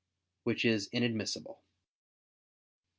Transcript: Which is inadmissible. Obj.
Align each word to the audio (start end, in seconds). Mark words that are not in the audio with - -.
Which 0.45 0.65
is 0.65 0.87
inadmissible. 0.91 1.59
Obj. 1.61 2.87